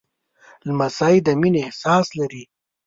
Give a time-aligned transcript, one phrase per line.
[0.67, 2.43] لمسی د مینې احساس لري.